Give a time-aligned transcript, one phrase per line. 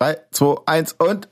[0.00, 1.28] 3, 2, 1 und.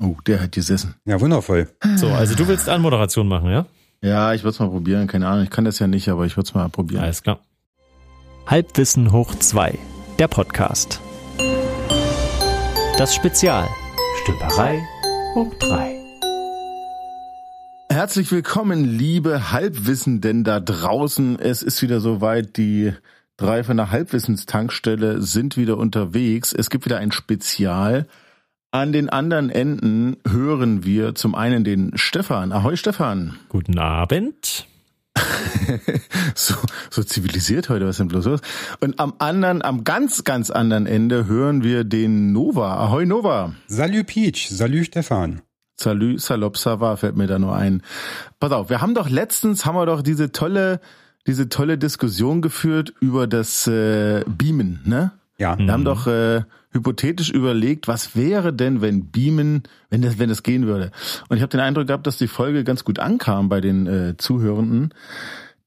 [0.00, 0.94] Oh, der hat gesessen.
[1.04, 1.68] Ja, wundervoll.
[1.96, 3.66] So, also du willst Anmoderation machen, ja?
[4.00, 5.08] Ja, ich würde es mal probieren.
[5.08, 7.02] Keine Ahnung, ich kann das ja nicht, aber ich würde es mal probieren.
[7.02, 7.40] Alles klar.
[8.46, 9.76] Halbwissen hoch 2,
[10.20, 11.00] der Podcast.
[12.96, 13.66] Das Spezial.
[14.22, 14.80] Stümperei
[15.34, 15.96] hoch 3.
[17.90, 21.40] Herzlich willkommen, liebe Halbwissenden da draußen.
[21.40, 22.92] Es ist wieder soweit, die
[23.38, 26.52] drei von der Halbwissenstankstelle sind wieder unterwegs.
[26.52, 28.06] Es gibt wieder ein Spezial.
[28.70, 32.52] An den anderen Enden hören wir zum einen den Stefan.
[32.52, 33.38] Ahoi Stefan.
[33.48, 34.66] Guten Abend.
[36.34, 36.54] so,
[36.90, 38.40] so zivilisiert heute, was denn bloß los?
[38.80, 42.76] Und am anderen, am ganz, ganz anderen Ende hören wir den Nova.
[42.76, 43.54] Ahoi Nova.
[43.68, 45.40] Salü Peach, salü Stefan.
[45.80, 47.82] Salü Salop Sava fällt mir da nur ein.
[48.40, 50.80] Pass auf, wir haben doch letztens, haben wir doch diese tolle,
[51.26, 55.12] diese tolle Diskussion geführt über das äh, Beamen, ne?
[55.38, 55.56] Ja.
[55.56, 60.42] Wir haben doch äh, hypothetisch überlegt, was wäre denn, wenn Beamen, wenn das, wenn das
[60.42, 60.90] gehen würde.
[61.28, 64.16] Und ich habe den Eindruck gehabt, dass die Folge ganz gut ankam bei den äh,
[64.16, 64.92] Zuhörenden.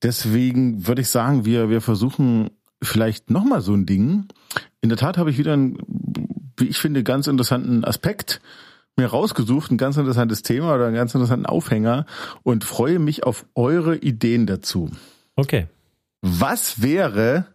[0.04, 2.50] Deswegen würde ich sagen, wir, wir versuchen
[2.84, 4.26] vielleicht nochmal so ein Ding.
[4.82, 5.78] In der Tat habe ich wieder einen,
[6.58, 8.42] wie ich finde, ganz interessanten Aspekt
[8.98, 12.06] mir rausgesucht, ein ganz interessantes Thema oder einen ganz interessanten Aufhänger
[12.44, 14.92] und freue mich auf eure Ideen dazu.
[15.36, 15.68] Okay.
[16.22, 17.48] Was wäre,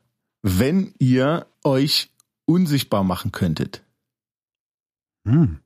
[0.43, 2.11] wenn ihr euch
[2.47, 3.83] unsichtbar machen könntet?
[5.27, 5.59] Hm.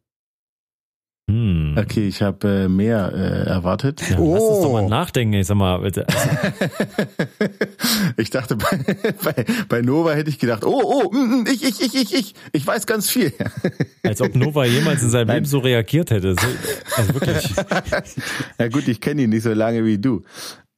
[1.31, 1.77] Hm.
[1.79, 4.01] Okay, ich habe äh, mehr äh, erwartet.
[4.03, 4.89] Ja, Lass uns doch mal Oh.
[4.89, 5.35] nachdenken.
[5.35, 6.05] Ich sag mal, bitte.
[8.17, 8.79] ich dachte, bei,
[9.23, 12.35] bei, bei Nova hätte ich gedacht, oh, oh, mm, mm, ich, ich, ich, ich, ich,
[12.53, 13.33] ich weiß ganz viel.
[14.03, 15.37] als ob Nova jemals in seinem Nein.
[15.37, 16.35] Leben so reagiert hätte.
[16.35, 16.47] So,
[16.97, 17.55] also wirklich.
[18.59, 20.25] ja gut, ich kenne ihn nicht so lange wie du.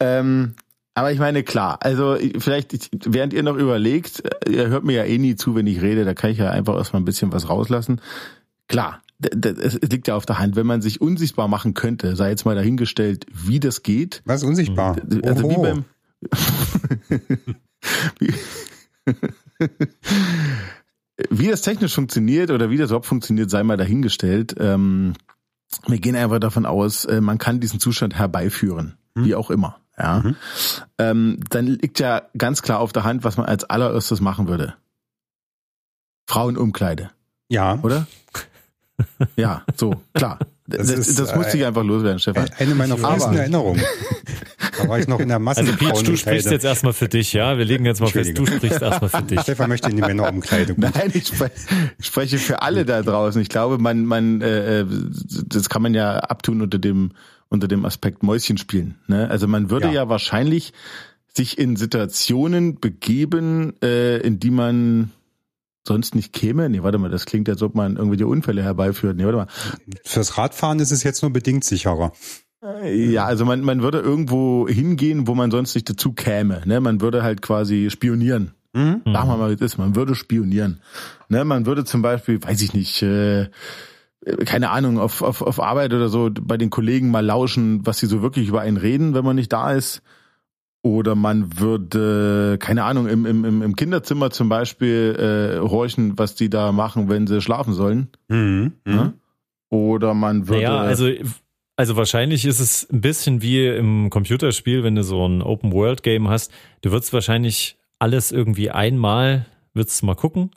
[0.01, 0.55] Ähm,
[0.95, 4.85] aber ich meine, klar, also ich- vielleicht, ich- während ihr noch überlegt, äh, ihr hört
[4.85, 7.07] mir ja eh nie zu, wenn ich rede, da kann ich ja einfach erstmal ein
[7.07, 8.01] bisschen was rauslassen.
[8.69, 12.45] Klar, es liegt ja auf der Hand, wenn man sich unsichtbar machen könnte, sei jetzt
[12.45, 14.21] mal dahingestellt, wie das geht.
[14.25, 14.97] Was unsichtbar?
[15.23, 15.63] Also wie Oho.
[15.63, 15.85] beim
[18.19, 18.33] wie,
[21.31, 24.55] wie das technisch funktioniert oder wie das überhaupt funktioniert, sei mal dahingestellt.
[24.59, 25.15] Ähm,
[25.87, 29.79] wir gehen einfach davon aus, äh, man kann diesen Zustand herbeiführen, wie auch immer.
[29.99, 30.23] Ja,
[30.99, 34.75] ähm, dann liegt ja ganz klar auf der Hand, was man als allererstes machen würde.
[36.27, 37.11] Frauenumkleide,
[37.49, 37.79] Ja.
[37.83, 38.07] oder?
[39.37, 40.39] ja, so klar.
[40.67, 42.49] Das, Das das, ist, musste ich einfach loswerden, Stefan.
[42.59, 43.83] Eine meiner frühesten Erinnerungen.
[44.79, 45.61] Da war ich noch in der Masse.
[45.61, 47.59] Also Peach, du sprichst jetzt erstmal für dich, ja?
[47.59, 49.41] Wir legen jetzt mal fest, du sprichst erstmal für dich.
[49.43, 50.75] Stefan möchte in die Männerumkleide.
[50.75, 50.83] Gut.
[50.95, 51.51] Nein, ich spre
[51.99, 53.41] ich spreche für alle da draußen.
[53.43, 54.87] Ich glaube, man, man, äh, äh,
[55.47, 57.13] das kann man ja abtun unter dem
[57.53, 58.97] unter dem Aspekt Mäuschen spielen.
[59.07, 59.29] Ne?
[59.31, 59.93] Also man würde ja.
[59.93, 60.09] Ja.
[60.09, 60.73] wahrscheinlich
[61.29, 65.13] sich in Situationen begeben, äh, in die man
[65.87, 66.69] sonst nicht käme.
[66.69, 69.17] Nee, warte mal, das klingt, als ob man irgendwelche Unfälle herbeiführt.
[69.17, 69.47] Nee, warte mal.
[70.05, 72.13] Fürs Radfahren ist es jetzt nur bedingt sicherer.
[72.85, 76.63] Ja, also man, man würde irgendwo hingehen, wo man sonst nicht dazu käme.
[76.65, 76.81] Ne?
[76.81, 78.53] Man würde halt quasi spionieren.
[78.73, 79.03] Mhm.
[79.05, 79.79] Sagen wir mal, wie es ist.
[79.79, 80.81] Man würde spionieren.
[81.29, 81.45] Ne?
[81.45, 83.49] Man würde zum Beispiel, weiß ich nicht, äh,
[84.45, 88.07] keine Ahnung, auf, auf, auf Arbeit oder so bei den Kollegen mal lauschen, was sie
[88.07, 90.03] so wirklich über einen reden, wenn man nicht da ist.
[90.85, 96.35] Oder man würde, keine Ahnung, im, im, im im Kinderzimmer zum Beispiel äh, horchen, was
[96.35, 98.09] die da machen, wenn sie schlafen sollen.
[98.29, 98.73] Mhm.
[98.85, 98.93] Mhm.
[98.93, 99.13] Ja?
[99.69, 100.63] Oder man würde.
[100.63, 101.09] Naja, also,
[101.77, 106.53] also wahrscheinlich ist es ein bisschen wie im Computerspiel, wenn du so ein Open-World-Game hast.
[106.81, 110.51] Du würdest wahrscheinlich alles irgendwie einmal, würdest mal gucken.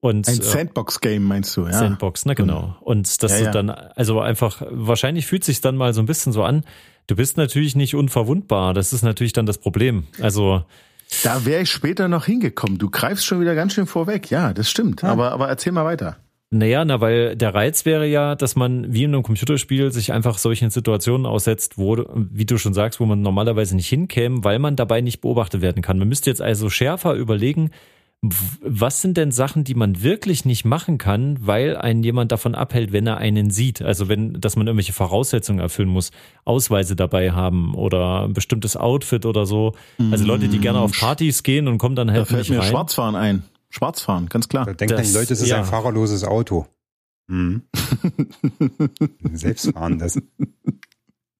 [0.00, 1.72] Und, ein äh, Sandbox-Game meinst du, ja?
[1.72, 2.76] Sandbox, ne, genau.
[2.80, 3.50] Und das Ja, ist ja.
[3.50, 6.64] dann, also einfach, wahrscheinlich fühlt sich dann mal so ein bisschen so an,
[7.06, 8.74] du bist natürlich nicht unverwundbar.
[8.74, 10.04] Das ist natürlich dann das Problem.
[10.20, 10.64] Also,
[11.22, 12.78] Da wäre ich später noch hingekommen.
[12.78, 14.30] Du greifst schon wieder ganz schön vorweg.
[14.30, 15.02] Ja, das stimmt.
[15.02, 16.16] Aber, aber erzähl mal weiter.
[16.50, 20.38] naja, na, weil der Reiz wäre ja, dass man wie in einem Computerspiel sich einfach
[20.38, 24.76] solchen Situationen aussetzt, wo, wie du schon sagst, wo man normalerweise nicht hinkäme, weil man
[24.76, 25.98] dabei nicht beobachtet werden kann.
[25.98, 27.70] Man müsste jetzt also schärfer überlegen,
[28.22, 32.90] was sind denn Sachen, die man wirklich nicht machen kann, weil einen jemand davon abhält,
[32.92, 33.82] wenn er einen sieht?
[33.82, 36.10] Also wenn, dass man irgendwelche Voraussetzungen erfüllen muss,
[36.44, 39.74] Ausweise dabei haben oder ein bestimmtes Outfit oder so.
[40.10, 42.60] Also Leute, die gerne auf Partys gehen und kommen dann Da halt fällt nicht mir
[42.60, 42.68] rein.
[42.70, 43.42] Schwarzfahren ein.
[43.68, 44.64] Schwarzfahren, ganz klar.
[44.64, 45.58] Da denken Das- die Leute, es ist ja.
[45.58, 46.66] ein fahrerloses Auto.
[47.28, 47.62] Mhm.
[49.32, 50.20] Selbstfahren, das.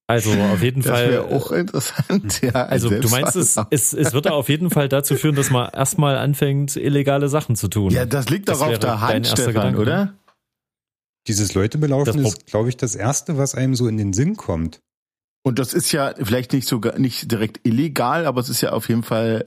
[0.09, 1.11] Also auf jeden Das Fall.
[1.11, 2.41] wäre auch interessant.
[2.43, 5.51] Ja, Also du meinst, es, es, es wird da auf jeden Fall dazu führen, dass
[5.51, 7.91] man erstmal anfängt, illegale Sachen zu tun.
[7.91, 10.15] Ja, das liegt Das doch auf der Hand, Stefan, Gedanke, oder?
[11.27, 14.37] Dieses Leute belaufen Das ist, glaube ich, das Erste, was einem so in den Sinn
[14.37, 14.79] kommt.
[15.43, 18.89] Und das ist ja vielleicht nicht sogar nicht direkt illegal, aber es ist ja auf
[18.89, 19.47] jeden Fall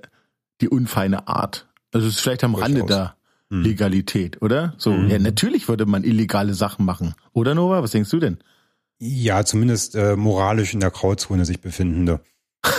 [0.62, 1.68] die unfeine Art.
[1.94, 3.16] Also es ist vielleicht am Rande da
[3.52, 3.64] Hm.
[3.64, 4.76] Legalität, oder?
[4.78, 5.10] So, Mhm.
[5.10, 7.16] ja, natürlich würde man illegale Sachen machen.
[7.34, 7.82] Oder Nova?
[7.82, 8.38] Was denkst du denn?
[9.02, 12.20] Ja, zumindest äh, moralisch in der Grauzone sich befindende.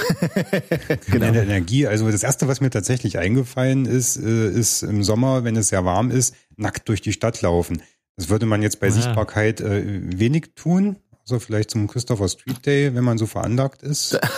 [1.11, 1.27] Genau.
[1.29, 5.45] In der Energie, also das erste, was mir tatsächlich eingefallen ist, äh, ist im Sommer,
[5.45, 7.81] wenn es sehr warm ist, nackt durch die Stadt laufen.
[8.17, 8.91] Das würde man jetzt bei Ah.
[8.91, 9.83] Sichtbarkeit äh,
[10.19, 10.97] wenig tun.
[11.23, 14.19] Also vielleicht zum Christopher Street Day, wenn man so veranlagt ist.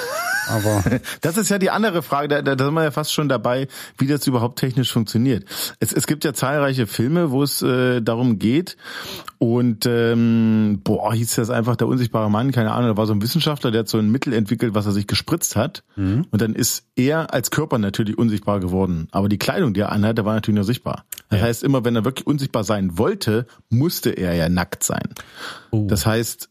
[0.49, 0.83] Aber
[1.21, 3.69] Das ist ja die andere Frage, da, da da sind wir ja fast schon dabei,
[3.99, 5.45] wie das überhaupt technisch funktioniert.
[5.81, 8.77] Es, es gibt ja zahlreiche Filme, wo es äh, darum geht
[9.39, 13.23] und ähm, boah, hieß das einfach der unsichtbare Mann, keine Ahnung, da war so ein
[13.23, 16.27] Wissenschaftler, der hat so ein Mittel entwickelt, was er sich gespritzt hat Mhm.
[16.31, 20.25] und dann ist er als Körper natürlich unsichtbar geworden, aber die Kleidung, die er anhatte,
[20.25, 21.05] war natürlich nur sichtbar.
[21.29, 21.47] Das Ja.
[21.47, 25.03] heißt, immer wenn er wirklich unsichtbar sein wollte, musste er ja nackt sein.
[25.71, 25.87] Oh.
[25.89, 26.49] Das heißt,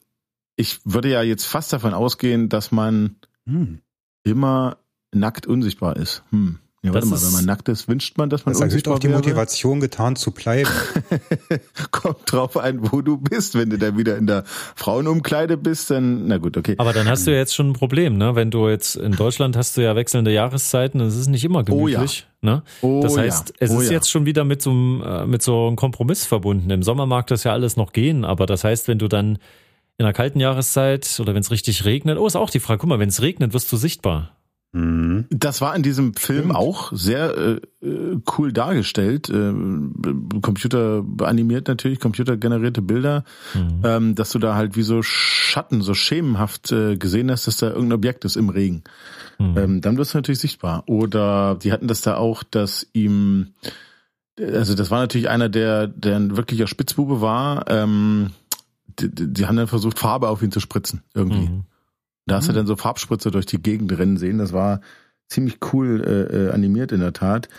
[0.58, 3.16] ich würde ja jetzt fast davon ausgehen, dass man
[3.48, 3.80] hm,
[4.24, 4.78] immer
[5.14, 6.24] nackt unsichtbar ist.
[6.32, 6.60] Hm.
[6.84, 8.72] Ja, warte Das mal, ist- wenn man nackt ist, wünscht man, dass man das erhöht
[8.72, 9.18] unsichtbar auch die wäre?
[9.20, 10.68] Motivation, getan zu bleiben.
[11.92, 13.54] Kommt drauf an, wo du bist.
[13.56, 14.44] Wenn du dann wieder in der
[14.76, 16.76] Frauenumkleide bist, dann, na gut, okay.
[16.80, 18.36] Aber dann hast du ja jetzt schon ein Problem, ne?
[18.36, 21.88] Wenn du jetzt in Deutschland hast du ja wechselnde Jahreszeiten, das ist nicht immer Oh
[21.88, 21.98] ja.
[22.00, 22.64] gemütlich, ne?
[22.82, 23.22] Oh Das ja.
[23.24, 23.94] heißt, es Oh ist ja.
[23.94, 26.70] jetzt schon wieder mit so einem äh, mit so einem Kompromiss verbunden.
[26.72, 29.38] Im Sommer mag das ja alles noch gehen, aber das heißt, wenn du dann
[30.02, 32.90] in einer kalten Jahreszeit oder wenn es richtig regnet, oh, ist auch die Frage, guck
[32.90, 34.36] mal, wenn es regnet, wirst du sichtbar.
[34.74, 35.26] Hm.
[35.30, 39.30] Das war in diesem Film auch sehr äh, äh, cool dargestellt.
[39.30, 39.54] Äh,
[40.42, 43.82] Computer animiert natürlich, computergenerierte Bilder, Mhm.
[43.84, 47.68] ähm, dass du da halt wie so Schatten, so schemenhaft äh, gesehen hast, dass da
[47.68, 48.84] irgendein Objekt ist im Regen.
[49.38, 49.58] Mhm.
[49.58, 50.84] Ähm, dann wirst du natürlich sichtbar.
[50.88, 53.48] Oder die hatten das da auch, dass ihm,
[54.40, 57.66] also das war natürlich einer, der, der ein wirklicher Spitzbube war.
[57.70, 58.32] Ähm,
[59.00, 61.50] die, die haben dann versucht, Farbe auf ihn zu spritzen irgendwie.
[61.50, 61.64] Mhm.
[62.28, 64.38] Da hast du dann so Farbspritzer durch die Gegend rennen sehen.
[64.38, 64.82] Das war
[65.28, 67.50] ziemlich cool äh, äh, animiert in der Tat.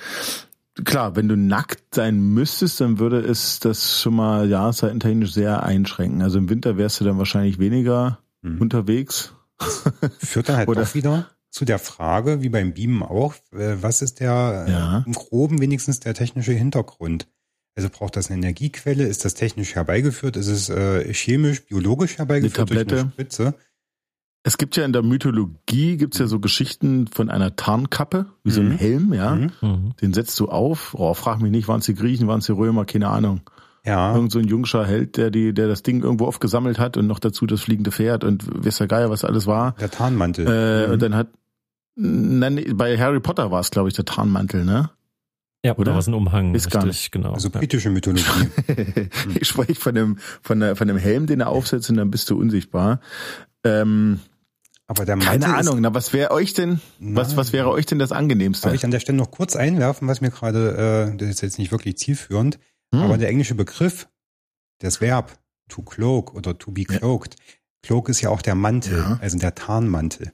[0.85, 6.23] Klar, wenn du nackt sein müsstest, dann würde es das schon mal jahreszeitentechnisch sehr einschränken.
[6.23, 8.61] Also im Winter wärst du dann wahrscheinlich weniger Hm.
[8.61, 9.35] unterwegs.
[10.19, 14.01] Führt dann halt Oder- auch wieder zu der Frage, wie beim Beamen auch, äh, was
[14.01, 14.99] ist der, Ja.
[15.01, 17.29] äh, im Groben wenigstens der technische Hintergrund?
[17.75, 19.05] Also braucht das eine Energiequelle?
[19.05, 20.37] Ist das technisch herbeigeführt?
[20.37, 23.01] Ist es äh, chemisch, biologisch herbeigeführt durch Tablette?
[23.01, 23.55] eine Spritze?
[24.45, 28.61] Es gibt ja in der Mythologie gibt's ja so Geschichten von einer Tarnkappe, wie so
[28.61, 28.77] ein Mhm.
[28.77, 29.35] Helm, ja.
[29.37, 29.53] Mhm.
[29.63, 29.93] Mhm.
[30.03, 30.95] Den setzt du auf.
[30.99, 33.41] Oh, frag mich nicht, waren es die Griechen, waren es die Römer, keine Ahnung.
[33.85, 37.07] Ja, Irgend so ein jungscher Held, der die, der das Ding irgendwo aufgesammelt hat und
[37.07, 39.73] noch dazu das fliegende Pferd und weiß der Geier, was alles war.
[39.81, 40.47] der Tarnmantel.
[40.47, 40.93] Äh, Mhm.
[40.93, 41.29] Und dann hat,
[41.97, 44.91] nein, bei Harry Potter war es, glaube ich, der Tarnmantel, ne?
[45.65, 45.95] Ja, oder Oder?
[45.97, 47.35] was ein Umhang, Ist gar richtig, genau.
[47.35, 47.59] also ja.
[47.61, 48.25] britische Mythologie.
[49.41, 52.29] ich spreche von dem, von, der, von dem Helm, den er aufsetzt und dann bist
[52.31, 53.01] du unsichtbar.
[53.63, 54.19] Ähm,
[54.89, 57.37] Aber der keine Mantel Ahnung, na, was wäre euch denn, was, Nein.
[57.37, 58.67] was wäre euch denn das angenehmste?
[58.67, 61.59] Darf ich an der Stelle noch kurz einwerfen, was mir gerade, äh, das ist jetzt
[61.59, 62.59] nicht wirklich zielführend,
[62.93, 63.01] Hm.
[63.03, 64.09] aber der englische Begriff,
[64.81, 65.39] das Verb
[65.69, 67.37] to cloak oder to be cloaked,
[67.83, 69.19] cloak ist ja auch der Mantel, Ja.
[69.23, 70.33] also der Tarnmantel.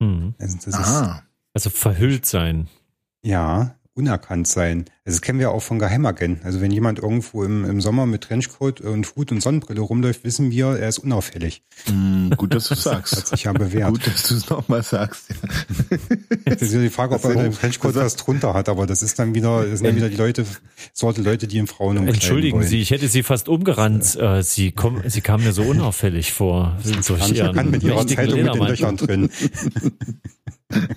[0.00, 0.34] Mhm.
[0.38, 1.22] Also das ist, Aha.
[1.54, 2.68] Also verhüllt sein.
[3.22, 4.84] ja, unerkannt sein.
[5.04, 6.44] Also das kennen wir auch von Geheimagenten.
[6.44, 10.50] Also wenn jemand irgendwo im, im Sommer mit Trenchcoat und Hut und Sonnenbrille rumläuft, wissen
[10.50, 11.64] wir, er ist unauffällig.
[11.86, 13.26] Hm, gut, dass du Hat sagst.
[13.26, 13.90] sich ja bewährt.
[13.90, 15.26] Gut, dass du es nochmal sagst.
[16.44, 19.18] Das ist ja die Frage, ob er dem Trenchcoat was drunter hat, aber das ist
[19.18, 20.46] dann wieder, das sind dann wieder die Leute,
[20.92, 22.68] Sorte Leute, die in Frauen umkleiden Entschuldigen wollen.
[22.68, 24.16] Sie, ich hätte Sie fast umgerannt.
[24.16, 26.76] Äh, Sie, kommen, Sie kamen mir so unauffällig vor.
[26.82, 29.30] Sind Gar nicht erkannt mit ihrer Zeitung mit den Löchern drin.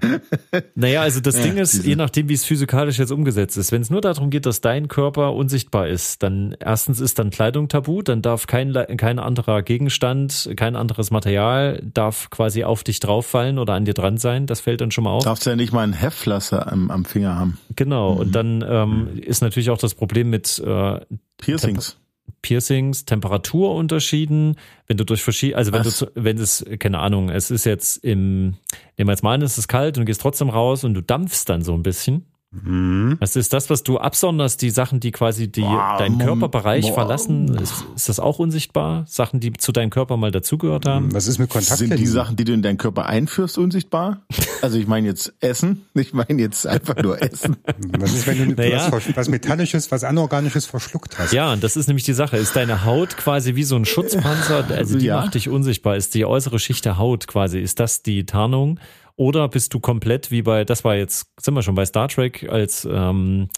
[0.74, 3.72] Naja, also das Ja, Ding ist, diese- je nachdem, wie es physikalisch jetzt umgesetzt ist,
[3.72, 7.68] wenn es nur darum geht, dass dein Körper unsichtbar ist, dann erstens ist dann Kleidung
[7.68, 13.58] tabu, dann darf kein, kein anderer Gegenstand, kein anderes Material darf quasi auf dich drauffallen
[13.58, 14.46] oder an dir dran sein.
[14.46, 15.24] Das fällt dann schon mal auf.
[15.24, 17.58] Darfst ja nicht mal ein Heftpflaster am, am Finger haben.
[17.76, 18.14] Genau.
[18.14, 18.20] Mhm.
[18.20, 21.00] Und dann ähm, ist natürlich auch das Problem mit äh,
[21.38, 21.96] Piercings.
[22.42, 24.56] Piercings, Temperaturunterschieden,
[24.86, 25.98] wenn du durch verschiedene, also wenn Was?
[25.98, 28.56] du, wenn es, keine Ahnung, es ist jetzt im,
[28.96, 31.02] nehmen wir jetzt mal an, es ist kalt und du gehst trotzdem raus und du
[31.02, 32.26] dampfst dann so ein bisschen.
[32.50, 33.18] Mhm.
[33.20, 36.94] Das ist das, was du absonderst, die Sachen, die quasi die, Boah, deinen Körperbereich boah.
[36.94, 37.54] verlassen.
[37.58, 39.04] Ist, ist das auch unsichtbar?
[39.06, 41.12] Sachen, die zu deinem Körper mal dazugehört haben?
[41.12, 41.88] Was ist mit Kontaktlinsen?
[41.88, 44.22] Sind die Sachen, die du in deinen Körper einführst, unsichtbar?
[44.60, 47.58] Also ich meine jetzt Essen, ich meine jetzt einfach nur Essen.
[48.00, 48.90] Was ist, wenn du Naja.
[48.90, 51.32] was, was Metallisches, was Anorganisches verschluckt hast?
[51.32, 52.36] Ja, und das ist nämlich die Sache.
[52.38, 54.64] Ist deine Haut quasi wie so ein Schutzpanzer?
[54.68, 55.20] Also die Ja.
[55.20, 55.94] macht dich unsichtbar.
[55.96, 57.60] Ist die äußere Schicht der Haut quasi?
[57.60, 58.80] Ist das die Tarnung?
[59.18, 62.48] Oder bist du komplett wie bei, das war jetzt, sind wir schon bei Star Trek,
[62.48, 63.48] als ähm,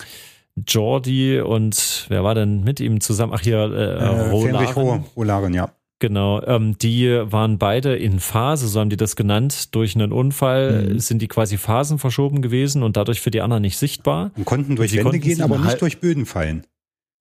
[0.67, 3.33] Jordi und wer war denn mit ihm zusammen?
[3.35, 4.75] Ach hier, äh, Äh, Rolaren.
[4.75, 5.71] Roh, Rohlaren, ja.
[5.99, 9.75] Genau, ähm, die waren beide in Phase, so haben die das genannt.
[9.75, 10.99] Durch einen Unfall Mhm.
[10.99, 14.31] sind die quasi Phasen verschoben gewesen und dadurch für die anderen nicht sichtbar.
[14.35, 16.67] Und konnten durch Sie Wände konnten gehen, aber nicht durch Böden fallen.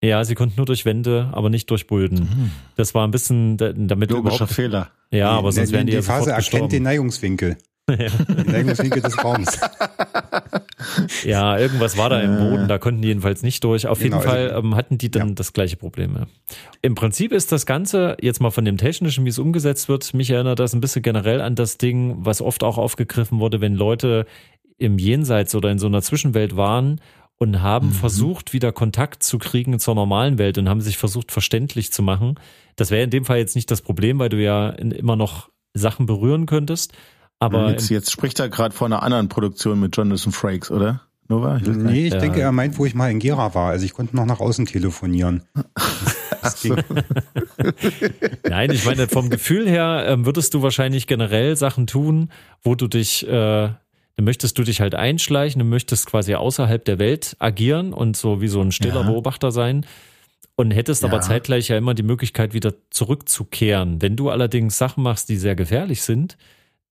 [0.02, 2.20] Ja, sie konnten nur durch Wände, aber nicht durch Böden.
[2.20, 2.52] Mhm.
[2.78, 4.92] Das war ein bisschen, da- damit Logischer Fehler.
[5.12, 6.70] ja, aber sonst die, wären die, die ja Phase erkennt gestorben.
[6.70, 7.58] den Neigungswinkel.
[7.98, 9.60] Den Neigungswinkel des Raums.
[11.26, 12.40] Ja, irgendwas war da im Äh.
[12.40, 13.88] Boden, da konnten die jedenfalls nicht durch.
[13.88, 15.34] Auf Genau, jeden Fall also- ähm, hatten die dann Ja.
[15.36, 16.16] das gleiche Problem.
[16.16, 16.28] Ja.
[16.82, 20.30] Im Prinzip ist das Ganze, jetzt mal von dem Technischen, wie es umgesetzt wird, mich
[20.30, 24.26] erinnert das ein bisschen generell an das Ding, was oft auch aufgegriffen wurde, wenn Leute
[24.78, 27.02] im Jenseits oder in so einer Zwischenwelt waren
[27.38, 27.94] und haben Mhm.
[27.94, 32.36] versucht, wieder Kontakt zu kriegen zur normalen Welt und haben sich versucht, verständlich zu machen.
[32.78, 35.50] Das wäre in dem Fall jetzt nicht das Problem, weil du ja in- immer noch
[35.74, 36.94] Sachen berühren könntest.
[37.40, 41.02] Aber jetzt, jetzt spricht er gerade von einer anderen Produktion mit Jonathan Frakes, oder?
[41.30, 41.58] Nova?
[41.58, 41.64] Ich.
[41.68, 42.20] Nee, ich Ja.
[42.20, 43.70] denke, er meint, wo ich mal in Gera war.
[43.70, 45.44] Also ich konnte noch nach außen telefonieren.
[48.50, 52.30] Nein, ich meine, vom Gefühl her ähm, würdest du wahrscheinlich generell Sachen tun,
[52.64, 57.00] wo du dich, äh, dann möchtest du dich halt einschleichen, du möchtest quasi außerhalb der
[57.00, 59.04] Welt agieren und so wie so ein stiller Ja.
[59.04, 59.86] Beobachter sein
[60.56, 61.22] und hättest aber Ja.
[61.22, 64.02] zeitgleich ja immer die Möglichkeit, wieder zurückzukehren.
[64.02, 66.38] Wenn du allerdings Sachen machst, die sehr gefährlich sind,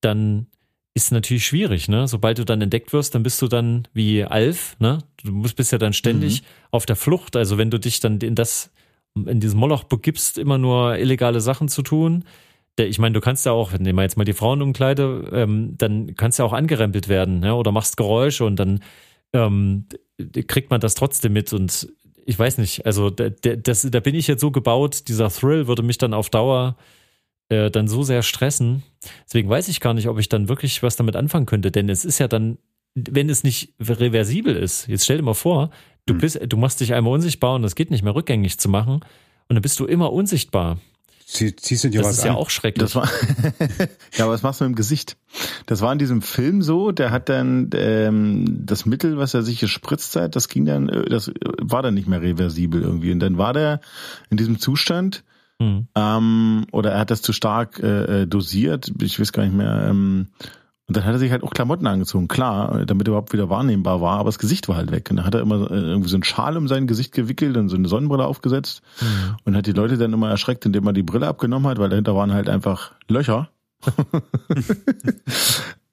[0.01, 0.47] dann
[0.93, 2.07] ist natürlich schwierig, ne?
[2.07, 4.99] Sobald du dann entdeckt wirst, dann bist du dann wie Alf, ne?
[5.23, 7.35] Du musst, bist ja dann ständig auf der Flucht.
[7.35, 8.71] Also wenn du dich dann in das,
[9.15, 12.23] in diesen Moloch begibst, immer nur illegale Sachen zu tun,
[12.77, 16.15] der, ich meine, du kannst ja auch, nehmen wir jetzt mal die Frauenumkleide, ähm, dann
[16.15, 17.55] kannst du ja auch angerempelt werden, ne?
[17.55, 18.81] Oder machst Geräusche und dann
[19.33, 19.85] ähm,
[20.47, 21.87] kriegt man das trotzdem mit und
[22.25, 25.67] ich weiß nicht, also da, da- das, da bin ich jetzt so gebaut, dieser Thrill
[25.67, 26.75] würde mich dann auf Dauer
[27.49, 28.83] äh, dann so sehr stressen.
[29.25, 32.05] Deswegen weiß ich gar nicht, ob ich dann wirklich was damit anfangen könnte, denn es
[32.05, 32.57] ist ja dann,
[32.95, 35.69] wenn es nicht reversibel ist, jetzt stell dir mal vor,
[36.05, 36.21] du Hm.
[36.21, 38.93] bist, du machst dich einmal unsichtbar und das geht nicht mehr rückgängig zu machen
[39.47, 40.79] und dann bist du immer unsichtbar.
[41.25, 42.37] Zieh, ziehst du dir Das ist ja an?
[42.37, 42.95] auch schrecklich.
[42.95, 43.07] War
[44.17, 45.15] ja, aber was machst du mit dem Gesicht?
[45.67, 49.59] Das war in diesem Film so, der hat dann ähm, das Mittel, was er sich
[49.59, 53.11] gespritzt hat, das ging dann, äh, das äh, war dann nicht mehr reversibel irgendwie.
[53.11, 53.79] Und dann war der
[54.31, 55.23] in diesem Zustand,
[55.61, 55.87] Hm.
[55.95, 59.87] ähm, oder er hat das zu stark äh, äh, dosiert, ich weiß gar nicht mehr.
[59.89, 60.27] Ähm,
[60.87, 64.01] und dann hat er sich halt auch Klamotten angezogen, klar, damit er überhaupt wieder wahrnehmbar
[64.01, 65.07] war, aber das Gesicht war halt weg.
[65.11, 67.69] Und dann hat er immer äh, irgendwie so einen Schal um sein Gesicht gewickelt und
[67.69, 69.35] so eine Sonnenbrille aufgesetzt Hm.
[69.43, 72.15] und hat die Leute dann immer erschreckt, indem er die Brille abgenommen hat, weil dahinter
[72.15, 73.49] waren halt einfach Löcher.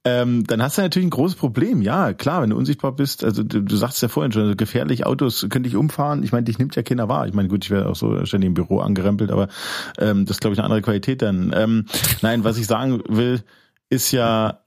[0.07, 1.83] ähm, dann hast du natürlich ein großes Problem.
[1.83, 5.05] Ja, klar, wenn du unsichtbar bist, also du, du sagst ja vorhin schon, also gefährlich,
[5.05, 6.23] Autos können dich umfahren.
[6.23, 7.27] Ich meine, dich nimmt ja keiner wahr.
[7.27, 9.49] Ich meine, gut, ich wäre auch so ständig im Büro angerempelt, aber
[9.99, 11.53] ähm, das ist, glaube ich, eine andere Qualität dann.
[11.53, 11.87] Ähm,
[12.23, 13.43] nein, was ich sagen will,
[13.91, 14.61] ist ja,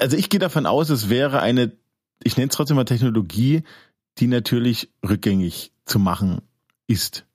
[0.00, 1.70] also ich gehe davon aus, es wäre eine,
[2.24, 3.64] ich nenne es trotzdem mal Technologie,
[4.16, 6.40] die natürlich rückgängig zu machen
[6.86, 7.26] ist.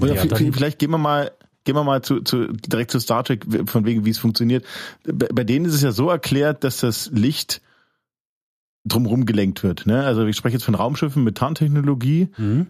[0.00, 1.32] Oder Ja, vielleicht gehen wir mal,
[1.64, 4.64] gehen wir mal zu, zu, direkt zu Star Trek, von wegen, wie es funktioniert.
[5.04, 7.62] Bei, bei denen ist es ja so erklärt, dass das Licht
[8.84, 9.86] drumherum gelenkt wird.
[9.86, 10.04] Ne?
[10.04, 12.28] Also ich spreche jetzt von Raumschiffen mit Tarntechnologie.
[12.36, 12.66] Mhm.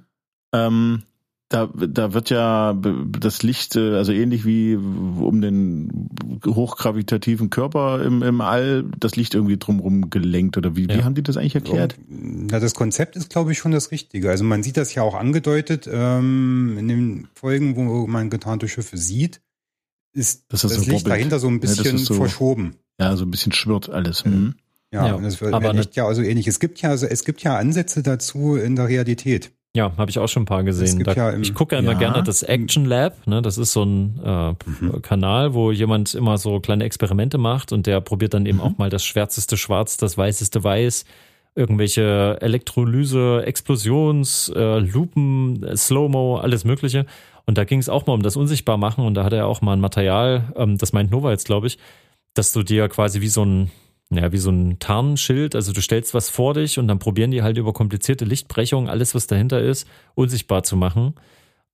[0.53, 1.03] Ähm,
[1.51, 6.09] da, da wird ja das Licht, äh, also ähnlich wie um den
[6.45, 10.57] hochgravitativen Körper im, im All, das Licht irgendwie drumherum gelenkt.
[10.57, 11.05] Oder wie, wie Ja.
[11.05, 11.97] haben die das eigentlich erklärt?
[12.09, 14.31] Na, das Konzept ist, glaube ich, schon das Richtige.
[14.31, 18.97] Also man sieht das ja auch angedeutet ähm, in den Folgen, wo man getarnte Schiffe
[18.97, 19.41] sieht,
[20.13, 21.07] ist Das das, ist so Licht wobbelt.
[21.19, 22.77] dahinter so ein Ja, das bisschen ist so- verschoben.
[22.99, 24.25] Ja, so ein bisschen schwirrt alles.
[24.25, 24.55] Mhm.
[24.93, 26.47] Ja, Ja, und das wird aber Licht ja also ähnlich.
[26.47, 29.51] Es gibt ja, also es gibt ja Ansätze dazu in der Realität.
[29.77, 31.03] Ja, habe ich auch schon ein paar gesehen.
[31.03, 31.99] Da, ja im- ich gucke ja immer Ja.
[31.99, 33.27] gerne das Action Lab.
[33.27, 33.43] Ne?
[33.43, 35.03] Das ist so ein äh, Mhm.
[35.03, 38.63] Kanal, wo jemand immer so kleine Experimente macht und der probiert dann eben Mhm.
[38.65, 41.05] auch mal das schwärzeste Schwarz, das weißeste Weiß,
[41.57, 47.05] irgendwelche Elektrolyse, Explosions, äh, Lupen, äh, Slow-Mo, alles Mögliche.
[47.47, 49.73] Und da ging es auch mal um das Unsichtbarmachen und da hat er auch mal
[49.73, 51.79] ein Material, ähm, das meint Nova jetzt, glaube ich,
[52.35, 53.71] dass du dir quasi wie so ein
[54.17, 57.43] ja, wie so ein Tarnschild, also du stellst was vor dich und dann probieren die
[57.43, 61.15] halt über komplizierte Lichtbrechungen, alles was dahinter ist, unsichtbar zu machen.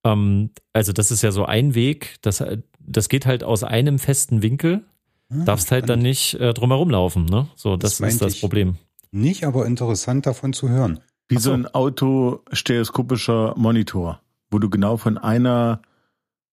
[0.05, 2.43] Ähm, also das ist ja so ein Weg, das,
[2.79, 4.85] das geht halt aus einem festen Winkel,
[5.31, 7.47] Ah, darfst halt dann nicht äh, drumherum laufen, ne?
[7.55, 8.41] So, Das das, ist das.
[8.41, 8.77] Problem.
[9.13, 11.01] Nicht, aber interessant davon zu hören.
[11.29, 11.51] Wie so.
[11.51, 14.21] so ein autostereoskopischer Monitor,
[14.51, 15.83] wo du genau von einer,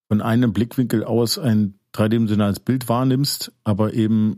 [0.07, 4.37] von einem Blickwinkel aus ein dreidimensionales Bild wahrnimmst, aber eben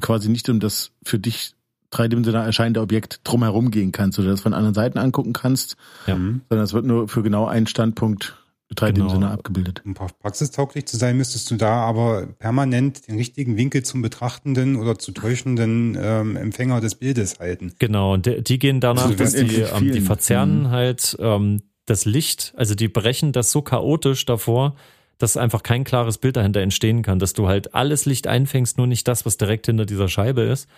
[0.00, 1.52] quasi nicht um das für dich
[1.90, 5.76] dreidimensional erscheinende Objekt drumherum gehen kannst, oder das von anderen Seiten angucken kannst,
[6.06, 6.16] Ja.
[6.16, 6.42] Mhm.
[6.48, 8.36] sondern es wird nur für genau einen Standpunkt
[8.74, 9.38] dreidimensional Genau.
[9.38, 9.80] abgebildet.
[9.86, 14.76] Um pra- praxistauglich zu sein, müsstest du da aber permanent den richtigen Winkel zum betrachtenden
[14.76, 17.72] oder zu täuschenden ähm, Empfänger des Bildes halten.
[17.78, 20.70] Genau, und die, die gehen danach, Also dass die, ähm, die verzerren Mhm.
[20.70, 24.76] halt ähm, das Licht, also die brechen das so chaotisch davor,
[25.18, 28.86] dass einfach kein klares Bild dahinter entstehen kann, dass du halt alles Licht einfängst, nur
[28.86, 30.68] nicht das, was direkt hinter dieser Scheibe ist.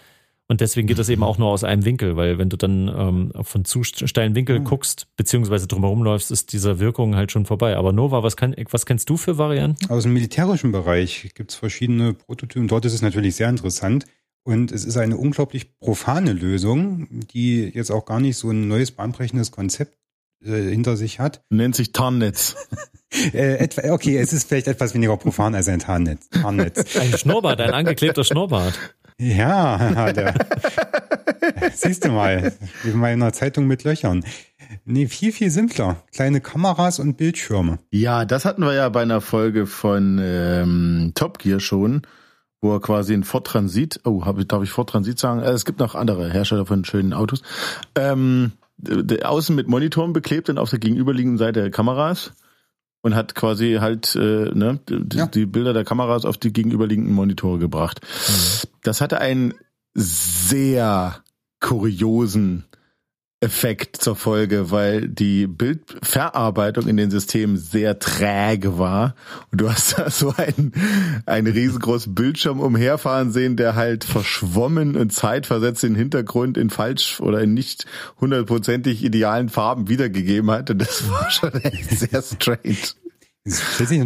[0.49, 3.33] Und deswegen geht das eben auch nur aus einem Winkel, weil wenn du dann ähm,
[3.45, 4.65] von zu steilen Winkel mhm.
[4.65, 7.77] guckst, beziehungsweise drumherum läufst, ist dieser Wirkung halt schon vorbei.
[7.77, 9.89] Aber Nova, was, kann, was kennst du für Varianten?
[9.89, 12.67] Aus dem militärischen Bereich gibt es verschiedene Prototypen.
[12.67, 14.07] Dort ist es natürlich sehr interessant.
[14.43, 18.91] Und es ist eine unglaublich profane Lösung, die jetzt auch gar nicht so ein neues
[18.91, 19.99] bahnbrechendes Konzept
[20.43, 21.43] hinter sich hat.
[21.51, 22.57] Nennt sich Tarnnetz.
[23.33, 26.29] äh, etwa, okay, es ist vielleicht etwas weniger profan als ein Tarnnetz.
[26.31, 26.97] Tarnnetz.
[27.01, 28.79] Ein Schnurrbart, ein angeklebter Schnurrbart.
[29.19, 30.35] Ja, der,
[31.75, 32.53] siehst du mal,
[32.85, 34.25] wie bei einer Zeitung mit Löchern.
[34.85, 36.03] Nee, viel, viel simpler.
[36.13, 37.81] Kleine Kameras und Bildschirme.
[37.91, 42.03] Ja, das hatten wir ja bei einer Folge von ähm, Top Gear schon,
[42.63, 45.41] wo er quasi ein Ford Transit, oh, hab ich, darf ich Ford Transit sagen?
[45.41, 47.43] Äh, es gibt noch andere Hersteller von schönen Autos.
[47.97, 48.53] Ähm,
[49.23, 52.33] außen mit Monitoren beklebt und auf der gegenüberliegenden Seite Kameras
[53.03, 55.27] und hat quasi halt äh, ne, die, ja.
[55.27, 58.01] die Bilder der Kameras auf die gegenüberliegenden Monitore gebracht.
[58.03, 58.69] Mhm.
[58.83, 59.55] Das hatte einen
[59.95, 61.23] sehr
[61.61, 62.65] kuriosen
[63.43, 69.15] Effekt zur Folge, weil die Bildverarbeitung in den Systemen sehr träge war.
[69.51, 70.73] Und du hast da so einen,
[71.25, 77.41] einen riesengroßen Bildschirm umherfahren sehen, der halt verschwommen und zeitversetzt den Hintergrund in falsch oder
[77.41, 77.87] in nicht
[78.21, 80.71] hundertprozentig idealen Farben wiedergegeben hat.
[80.71, 82.77] Und das war schon echt sehr strange.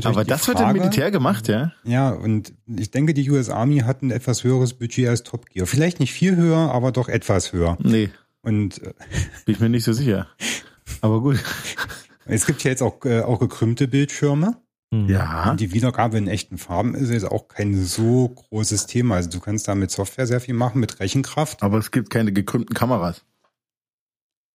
[0.04, 1.72] Aber das Frage, wird im Militär gemacht, ja?
[1.82, 5.66] Ja, und ich denke, die US Army hat ein etwas höheres Budget als Top Gear.
[5.66, 7.76] Vielleicht nicht viel höher, aber doch etwas höher.
[7.82, 8.10] Nee.
[8.44, 8.92] Und äh,
[9.44, 10.28] bin ich mir nicht so sicher.
[11.00, 11.42] Aber gut.
[12.26, 14.56] Es gibt ja jetzt auch, äh, auch gekrümmte Bildschirme.
[14.90, 15.08] Mhm.
[15.08, 15.50] Ja.
[15.50, 19.16] Und die Wiedergabe in echten Farben ist jetzt auch kein so großes Thema.
[19.16, 21.62] Also du kannst da mit Software sehr viel machen, mit Rechenkraft.
[21.62, 23.24] Aber es gibt keine gekrümmten Kameras.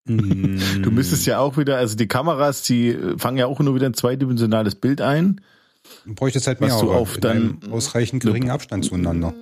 [0.06, 0.82] Mm.
[0.82, 3.94] Du müsstest ja auch wieder, also die Kameras, die fangen ja auch nur wieder ein
[3.94, 5.42] zweidimensionales Bild ein.
[6.06, 9.34] Du bräuchtest halt mehr, du auf dann ausreichend geringen Abstand zueinander.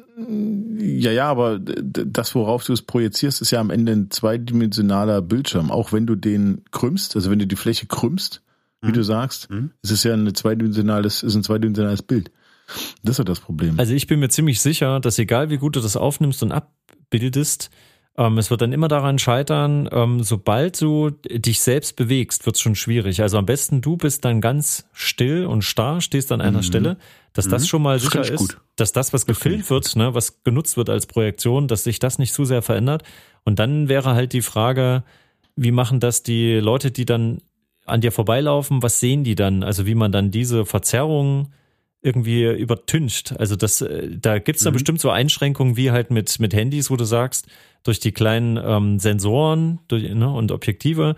[0.80, 5.72] Ja, ja, aber das, worauf du es projizierst, ist ja am Ende ein zweidimensionaler Bildschirm.
[5.72, 8.42] Auch wenn du den krümmst, also wenn du die Fläche krümmst,
[8.82, 8.94] wie mhm.
[8.94, 9.72] du sagst, mhm.
[9.82, 12.32] ist es ja ein zweidimensionales, ist ein zweidimensionales Bild.
[13.04, 13.80] Das ist ja das Problem.
[13.80, 17.70] Also ich bin mir ziemlich sicher, dass egal wie gut du das aufnimmst und abbildest,
[18.18, 22.62] ähm, es wird dann immer daran scheitern, ähm, sobald du dich selbst bewegst, wird es
[22.62, 23.22] schon schwierig.
[23.22, 26.64] Also am besten du bist dann ganz still und starr, stehst an einer mhm.
[26.64, 26.98] Stelle,
[27.34, 27.52] dass mhm.
[27.52, 28.58] das schon mal das sicher ist, gut.
[28.76, 32.18] dass das, was das gefilmt wird, ne, was genutzt wird als Projektion, dass sich das
[32.18, 33.04] nicht zu sehr verändert.
[33.44, 35.04] Und dann wäre halt die Frage,
[35.56, 37.38] wie machen das die Leute, die dann
[37.86, 39.64] an dir vorbeilaufen, was sehen die dann?
[39.64, 41.52] Also wie man dann diese Verzerrung
[42.02, 43.40] irgendwie übertüncht.
[43.40, 44.76] Also das, äh, da gibt's dann mhm.
[44.76, 47.48] bestimmt so Einschränkungen wie halt mit, mit Handys, wo du sagst,
[47.84, 51.16] durch die kleinen ähm, Sensoren durch, ne, und Objektive,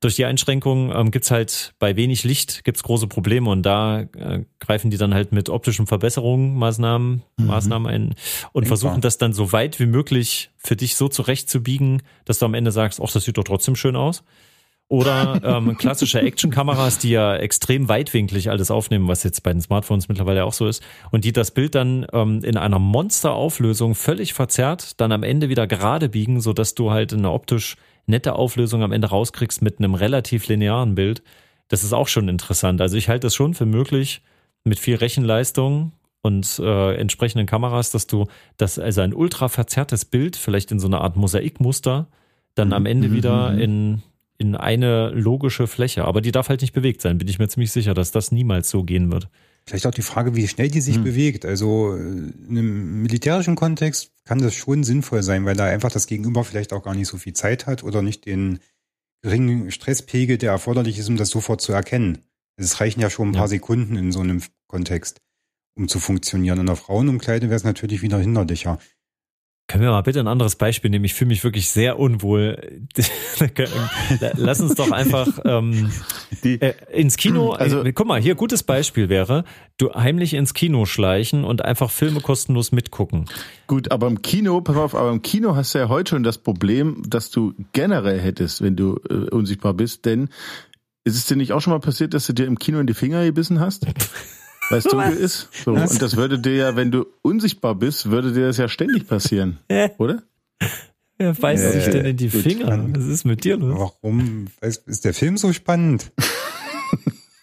[0.00, 4.44] durch die Einschränkungen ähm, gibt's halt bei wenig Licht gibt's große Probleme und da äh,
[4.58, 7.46] greifen die dann halt mit optischen Verbesserungen, Maßnahmen, mhm.
[7.46, 8.66] Maßnahmen ein und Denkbar.
[8.66, 12.72] versuchen das dann so weit wie möglich für dich so zurechtzubiegen, dass du am Ende
[12.72, 14.24] sagst, ach, das sieht doch trotzdem schön aus.
[14.90, 20.08] Oder ähm, klassische Actionkameras, die ja extrem weitwinklig alles aufnehmen, was jetzt bei den Smartphones
[20.08, 25.00] mittlerweile auch so ist, und die das Bild dann ähm, in einer Monsterauflösung völlig verzerrt,
[25.00, 27.76] dann am Ende wieder gerade biegen, so dass du halt eine optisch
[28.06, 31.22] nette Auflösung am Ende rauskriegst mit einem relativ linearen Bild.
[31.68, 32.80] Das ist auch schon interessant.
[32.80, 34.22] Also ich halte das schon für möglich,
[34.64, 38.26] mit viel Rechenleistung und äh, entsprechenden Kameras, dass du
[38.56, 42.08] das also ein ultra verzerrtes Bild, vielleicht in so einer Art Mosaikmuster,
[42.56, 43.12] dann am Ende mhm.
[43.12, 43.60] wieder mhm.
[43.60, 44.02] in
[44.40, 46.06] in eine logische Fläche.
[46.06, 48.70] Aber die darf halt nicht bewegt sein, bin ich mir ziemlich sicher, dass das niemals
[48.70, 49.28] so gehen wird.
[49.66, 51.04] Vielleicht auch die Frage, wie schnell die sich hm.
[51.04, 51.44] bewegt.
[51.44, 56.06] Also äh, in einem militärischen Kontext kann das schon sinnvoll sein, weil da einfach das
[56.06, 58.60] Gegenüber vielleicht auch gar nicht so viel Zeit hat oder nicht den
[59.20, 62.24] geringen Stresspegel, der erforderlich ist, um das sofort zu erkennen.
[62.56, 63.48] Es reichen ja schon ein paar ja.
[63.48, 65.20] Sekunden in so einem Kontext,
[65.76, 66.60] um zu funktionieren.
[66.60, 68.78] In der Frauenumkleide wäre es natürlich wieder hinderlicher.
[69.70, 71.04] Können wir mal bitte ein anderes Beispiel nehmen?
[71.04, 72.80] Ich fühle mich wirklich sehr unwohl.
[74.34, 75.92] Lass uns doch einfach ähm,
[76.42, 77.54] äh, ins Kino.
[77.60, 79.44] Also guck mal, hier gutes Beispiel wäre,
[79.78, 83.26] du heimlich ins Kino schleichen und einfach Filme kostenlos mitgucken.
[83.68, 86.38] Gut, aber im Kino, pass auf, aber im Kino hast du ja heute schon das
[86.38, 90.30] Problem, dass du generell hättest, wenn du äh, unsichtbar bist, denn
[91.04, 92.94] ist es dir nicht auch schon mal passiert, dass du dir im Kino in die
[92.94, 93.86] Finger gebissen hast?
[94.70, 95.48] weil es dunkel ist.
[95.64, 95.72] So.
[95.72, 99.58] Und das würde dir ja, wenn du unsichtbar bist, würde dir das ja ständig passieren,
[99.98, 100.22] oder?
[101.18, 102.86] Wer beißt äh, sich denn in die Finger?
[102.94, 103.78] Was ist mit dir los?
[103.78, 106.12] Warum ist der Film so spannend?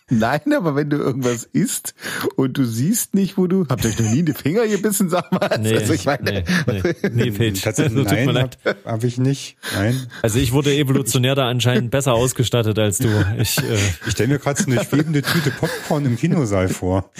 [0.09, 1.93] Nein, aber wenn du irgendwas isst
[2.37, 3.65] und du siehst nicht, wo du.
[3.67, 5.59] Habt ihr euch noch nie in die Finger gebissen, sag mal?
[5.59, 6.43] Nee, also ich meine, nee,
[7.03, 7.67] nee, nee Page.
[7.67, 8.57] Also, tut mir nein, leid.
[8.63, 9.57] habe hab ich nicht.
[9.75, 10.07] Nein.
[10.21, 13.09] Also ich wurde evolutionär da anscheinend besser ausgestattet als du.
[13.37, 17.11] Ich, äh, Ich stelle mir gerade so eine schwebende Tüte Popcorn im Kinosaal vor.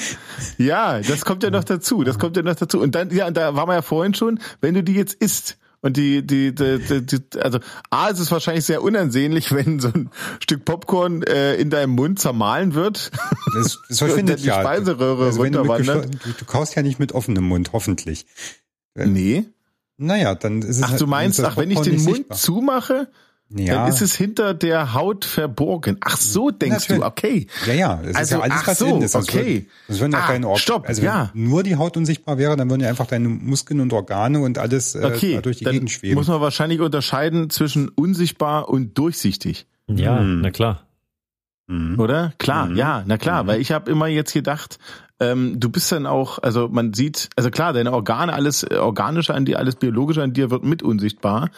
[0.58, 2.06] ja, das kommt ja noch dazu.
[2.06, 2.80] Das kommt ja noch dazu.
[2.80, 5.58] Und dann, ja, und da waren wir ja vorhin schon, wenn du die jetzt isst.
[5.88, 7.60] Und die, die, die, die, die also
[7.92, 10.10] A, ist es wahrscheinlich sehr unansehnlich, wenn so ein
[10.42, 13.10] Stück Popcorn äh, in deinem Mund zermahlen wird.
[13.56, 14.60] Das, das verschwindet dann die ja.
[14.60, 16.14] Speiseröhre also runterwandert.
[16.26, 18.26] du, du kaust ja nicht mit offenem Mund, hoffentlich.
[18.96, 19.46] Nee.
[19.96, 22.38] Naja, dann ist es Ach, halt- du meinst, ach, wenn ich den Mund sichtbar.
[22.38, 23.08] zumache,
[23.50, 25.98] ja, dann ist es hinter der Haut verborgen.
[26.02, 27.02] Ach so, denkst Natürlich.
[27.02, 27.48] du, okay.
[27.66, 29.12] ja, ja, es ist Also, ja alles, ach was so, in ist.
[29.14, 29.46] Sonst okay.
[29.46, 30.60] Würden, sonst würden ja Ah, keine Organe.
[30.62, 31.32] stopp, also wenn ja.
[31.34, 34.96] nur die Haut unsichtbar wäre, dann würden ja einfach deine Muskeln und Organe und alles
[34.96, 36.16] äh, Okay, durch die dann Gegend schweben.
[36.16, 40.42] muss man wahrscheinlich unterscheiden zwischen unsichtbar und durchsichtig, ja, Hm.
[40.42, 40.84] na klar.
[41.68, 42.00] Mhm.
[42.00, 42.34] oder?
[42.38, 42.76] Klar, Mhm.
[42.78, 43.48] ja, na klar, Mhm.
[43.48, 44.80] weil ich habe immer jetzt gedacht,
[45.20, 49.34] ähm, du bist dann auch, also man sieht, also klar, deine Organe, alles äh, organische
[49.34, 51.50] an dir, alles biologische an dir wird mit unsichtbar,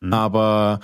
[0.00, 0.12] Mhm.
[0.12, 0.80] aber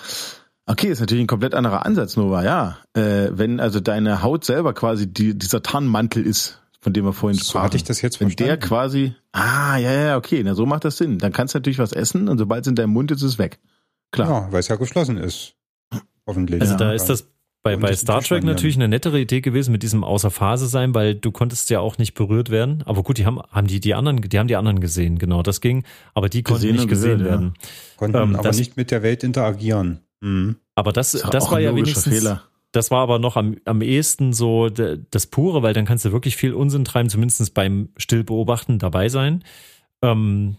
[0.66, 2.78] okay, ist natürlich ein komplett anderer Ansatz, Nova, ja.
[2.94, 7.38] Äh, wenn also deine Haut selber quasi die, dieser Tarnmantel ist, von dem wir vorhin
[7.38, 7.64] So sprachen.
[7.64, 8.68] hatte ich das jetzt Wenn der verstanden.
[8.68, 11.18] quasi, ah, ja, ja, okay, na so macht das Sinn.
[11.18, 13.38] Dann kannst du natürlich was essen und sobald es in deinem Mund ist, ist es
[13.38, 13.58] weg.
[14.10, 14.28] Klar.
[14.46, 15.54] Ja, weil es ja geschlossen ist.
[16.26, 16.60] Hoffentlich.
[16.60, 16.78] Also Ja.
[16.78, 17.28] da ist das
[17.64, 21.14] bei, bei Star Trek natürlich eine nettere Idee gewesen mit diesem außer Phase sein, weil
[21.14, 22.82] du konntest ja auch nicht berührt werden.
[22.86, 25.60] Aber gut, die haben, haben die, die anderen, die haben die anderen gesehen, genau, das
[25.60, 25.84] ging.
[26.14, 27.30] Aber die konnten Gesehen nicht und gesehen gehört, ja.
[27.30, 27.54] werden.
[27.96, 30.00] Konnten ähm, aber das- nicht mit der Welt interagieren.
[30.22, 30.56] Mhm.
[30.74, 32.44] Aber das, das auch war ja wenigstens, Fehler.
[32.70, 36.36] das war aber noch am, am ehesten so das Pure, weil dann kannst du wirklich
[36.36, 39.44] viel Unsinn treiben, zumindest beim Stillbeobachten dabei sein.
[40.00, 40.56] Ähm,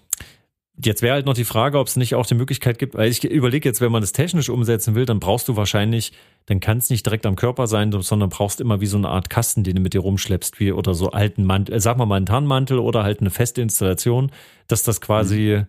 [0.84, 3.24] jetzt wäre halt noch die Frage, ob es nicht auch die Möglichkeit gibt, weil ich
[3.24, 6.14] überlege jetzt, wenn man das technisch umsetzen will, dann brauchst du wahrscheinlich,
[6.48, 9.30] dann kann es nicht direkt am Körper sein, sondern brauchst immer wie so eine Art
[9.30, 12.18] Kasten, den du mit dir rumschleppst, wie oder so alten Mantel, äh, sag mal mal
[12.18, 14.32] einen Tarnmantel oder halt eine feste Installation,
[14.68, 15.64] dass das quasi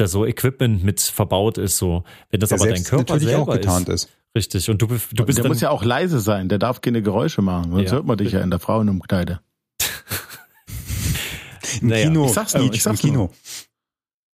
[0.00, 2.04] da so Equipment mit verbaut ist, so.
[2.30, 4.10] Wenn das Der aber dein Körper natürlich auch selber getarnt ist, ist.
[4.36, 4.70] richtig.
[4.70, 7.42] Und du, du bist der dann, muss ja auch leise sein, der darf keine Geräusche
[7.42, 7.92] machen, sonst Ja.
[7.92, 9.40] hört man dich ja in der Frauenumkleide.
[11.82, 12.26] Im Naja, Kino.
[12.26, 13.30] ich sag's nur, Beach, ich sag's im Kino.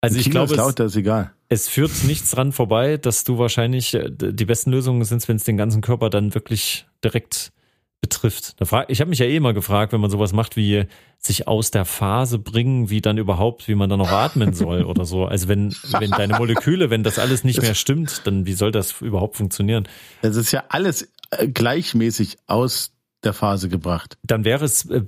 [0.00, 1.32] also ich Kino glaube, laut, es, das ist egal.
[1.48, 5.44] es führt nichts dran vorbei, dass du wahrscheinlich äh, die besten Lösungen sind, wenn es
[5.44, 7.52] den ganzen Körper dann wirklich direkt
[8.02, 8.56] betrifft.
[8.88, 10.84] Ich habe mich ja eh immer gefragt, wenn man sowas macht, wie
[11.18, 15.06] sich aus der Phase bringen, wie dann überhaupt, wie man dann noch atmen soll oder
[15.06, 15.24] so.
[15.24, 19.00] Also wenn, wenn deine Moleküle, wenn das alles nicht mehr stimmt, dann wie soll das
[19.00, 19.88] überhaupt funktionieren?
[20.20, 22.92] Es ist ja alles äh, gleichmäßig aus
[23.24, 24.18] der Phase gebracht.
[24.24, 25.02] Dann wäre es äh,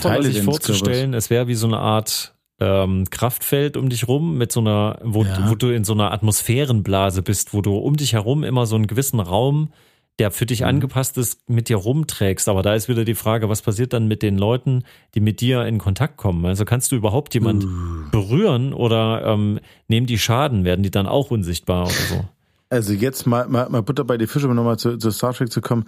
[0.00, 4.52] Teile sich vorzustellen, es wäre wie so eine Art ähm, Kraftfeld um dich rum, mit
[4.52, 5.50] so einer, wo, Ja.
[5.50, 8.86] wo du in so einer Atmosphärenblase bist, wo du um dich herum immer so einen
[8.86, 9.72] gewissen Raum,
[10.18, 10.48] der für Mhm.
[10.48, 12.48] dich angepasst ist, mit dir rumträgst.
[12.48, 15.64] Aber da ist wieder die Frage, was passiert dann mit den Leuten, die mit dir
[15.64, 16.44] in Kontakt kommen?
[16.44, 18.10] Also kannst du überhaupt jemand Uh.
[18.10, 20.64] berühren oder ähm, nehmen die Schaden?
[20.64, 22.24] Werden die dann auch unsichtbar oder so?
[22.70, 25.50] Also jetzt mal, mal, mal Butter bei die Fische, um nochmal zu, zu Star Trek
[25.52, 25.84] zu kommen.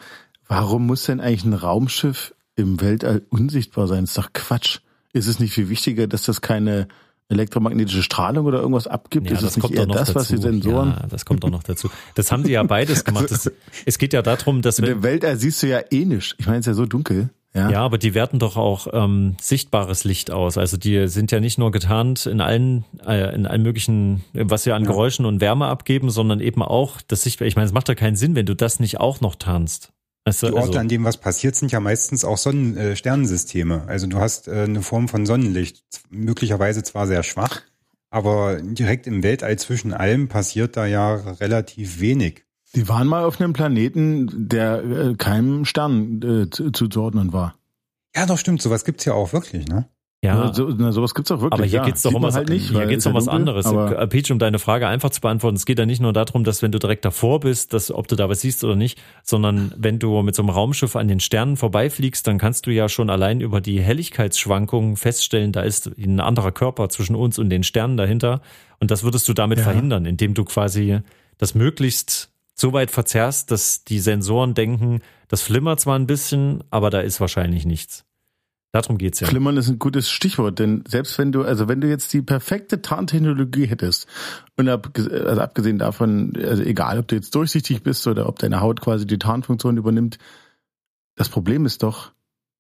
[0.48, 4.02] Warum muss denn eigentlich ein Raumschiff im Weltall unsichtbar sein?
[4.04, 4.80] Das ist doch Quatsch.
[5.12, 6.88] Ist es nicht viel wichtiger, dass das keine
[7.28, 9.30] elektromagnetische Strahlung oder irgendwas abgibt?
[9.30, 10.90] ist es nicht eher das, was die Sensoren?
[10.90, 11.90] Ja, das kommt doch noch dazu.
[12.14, 13.30] Das haben die ja beides gemacht.
[13.30, 13.50] Das,
[13.87, 16.37] es geht ja darum, dass In wenn, dem Weltall siehst du ja eh nicht.
[16.38, 17.30] Ich meine, es ist ja so dunkel.
[17.54, 17.70] Ja.
[17.70, 20.58] Ja, aber die werten doch auch ähm, sichtbares Licht aus.
[20.58, 24.72] Also die sind ja nicht nur getarnt in allen, äh, in allen möglichen, was sie
[24.72, 27.46] an Geräuschen und Wärme abgeben, sondern eben auch das Sichtbar.
[27.46, 29.93] Ich meine, es macht doch keinen Sinn, wenn du das nicht auch noch tarnst.
[30.24, 33.84] Du, Die Orte, also, an denen was passiert, sind ja meistens auch Sonnen äh, Sternensysteme.
[33.87, 37.60] Also du hast äh, eine Form von Sonnenlicht, möglicherweise zwar sehr schwach,
[38.10, 42.44] aber direkt im Weltall zwischen allem passiert da ja relativ wenig.
[42.74, 47.56] Die waren mal auf einem Planeten, der äh, keinem Stern äh, zu- zuzuordnen war.
[48.16, 49.88] Ja, doch stimmt, sowas gibt's ja auch wirklich, ne?
[50.24, 50.52] Ja.
[50.52, 51.52] So, na, sowas gibt's auch wirklich.
[51.52, 51.84] Aber hier ja.
[51.84, 52.70] geht's doch um was, halt nicht.
[52.70, 53.66] hier geht's um was dunkel, anderes.
[53.66, 56.62] Äh, Peach, um deine Frage einfach zu beantworten, es geht ja nicht nur darum, dass
[56.62, 59.98] wenn du direkt davor bist, dass, ob du da was siehst oder nicht, sondern wenn
[59.98, 63.40] du mit so einem Raumschiff an den Sternen vorbeifliegst, dann kannst du ja schon allein
[63.40, 68.40] über die Helligkeitsschwankungen feststellen, da ist ein anderer Körper zwischen uns und den Sternen dahinter.
[68.80, 69.64] Und das würdest du damit Ja.
[69.64, 71.00] verhindern, indem du quasi
[71.38, 76.90] das möglichst so weit verzerrst, dass die Sensoren denken, das flimmert zwar ein bisschen, aber
[76.90, 78.03] da ist wahrscheinlich nichts.
[78.74, 79.28] Darum geht's ja.
[79.28, 82.82] Flimmern ist ein gutes Stichwort, denn selbst wenn du, also wenn du jetzt die perfekte
[82.82, 84.08] Tarntechnologie hättest,
[84.56, 88.60] und ab, also abgesehen davon, also egal, ob du jetzt durchsichtig bist oder ob deine
[88.60, 90.18] Haut quasi die Tarnfunktion übernimmt,
[91.14, 92.10] das Problem ist doch,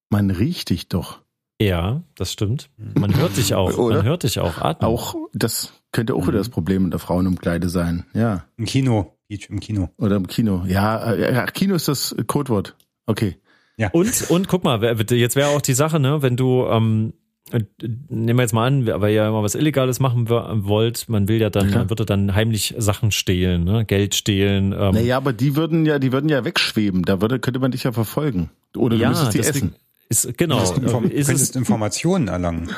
[0.08, 1.18] man riecht dich doch.
[1.60, 2.70] Ja, das stimmt.
[2.76, 3.72] Man hört dich auch.
[3.76, 3.96] Oder?
[3.96, 4.88] Man hört dich auch atmen.
[4.88, 8.06] Auch, das könnte auch wieder das Problem in der Frauenumkleide sein.
[8.14, 8.44] Ja.
[8.56, 9.90] Im Kino, im Kino.
[9.96, 10.64] Oder im Kino.
[10.68, 12.76] Ja, äh, ja, Kino ist das Codewort.
[13.06, 13.36] Okay.
[13.76, 13.90] Ja.
[13.90, 17.12] Und, und guck mal, wer- jetzt wäre auch die Sache, ne, wenn du, ähm,
[17.50, 17.60] äh,
[18.08, 21.40] nehmen wir jetzt mal an, weil ihr ja immer was Illegales machen wollt, man will
[21.40, 24.72] ja dann, man würde dann heimlich Sachen stehlen, ne, Geld stehlen.
[24.72, 27.02] Ähm, Naja, aber die würden ja, die würden ja wegschweben.
[27.02, 28.50] Da würde, könnte man dich ja verfolgen.
[28.76, 29.74] Oder du müsstest die essen.
[30.08, 30.64] Ist, genau.
[30.74, 32.70] Du inform äh, ist könntest es, Informationen erlangen.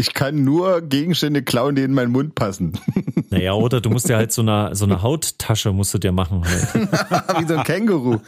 [0.00, 2.72] Ich kann nur Gegenstände klauen, die in meinen Mund passen.
[3.30, 6.42] naja, oder du musst ja halt so eine, so eine Hauttasche musst du dir machen
[6.42, 6.74] halt.
[7.38, 8.18] Wie so ein Känguru.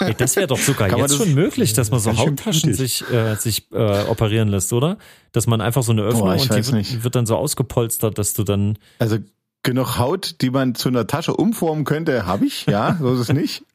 [0.00, 3.34] Ey, das wäre doch sogar Kann jetzt schon möglich, dass man so Hauttaschen sich, äh,
[3.34, 4.96] sich äh, operieren lässt, oder?
[5.32, 8.32] Dass man einfach so eine Öffnung Boah, und die wird, wird dann so ausgepolstert, dass
[8.32, 9.18] du dann Also
[9.66, 13.32] genug Haut, die man zu einer Tasche umformen könnte, habe ich, ja, so ist es
[13.32, 13.64] nicht.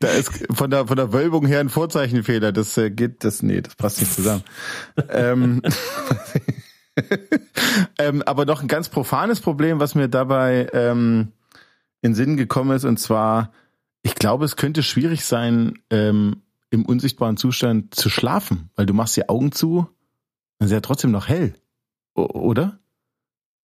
[0.00, 2.52] Da ist von der von der Wölbung her ein Vorzeichenfehler.
[2.52, 4.44] Das äh, geht, das nee, das passt nicht zusammen.
[5.10, 5.60] ähm,
[7.98, 11.32] ähm, aber noch ein ganz profanes Problem, was mir dabei ähm,
[12.00, 13.52] in Sinn gekommen ist, und zwar,
[14.02, 19.16] ich glaube, es könnte schwierig sein, ähm, im unsichtbaren Zustand zu schlafen, weil du machst
[19.16, 19.88] die Augen zu,
[20.58, 21.54] dann ist ja trotzdem noch hell,
[22.14, 22.78] O oder?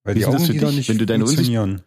[0.04, 1.82] Weil Wie die Augenlider dich, nicht wenn du deine funktionieren.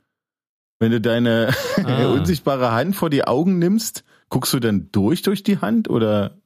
[0.79, 1.53] Wenn du deine
[1.83, 2.07] Ah.
[2.13, 6.37] unsichtbare Hand vor die Augen nimmst, guckst du dann durch durch die Hand oder